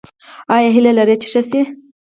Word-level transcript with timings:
ایا 0.55 0.69
هیله 0.75 0.91
لرئ 0.97 1.15
چې 1.21 1.27
ښه 1.31 1.41
شئ؟ 1.49 1.61